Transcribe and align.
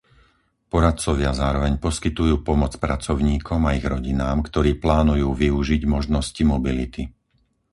Poradcovia 0.73 1.29
zároveň 1.43 1.73
poskytujú 1.85 2.35
pomoc 2.49 2.71
pracovníkom 2.83 3.59
a 3.69 3.75
ich 3.77 3.85
rodinám, 3.93 4.37
ktorí 4.47 4.71
plánujú 4.85 5.27
využiť 5.43 5.81
možnosti 5.95 6.41
mobility. 6.53 7.03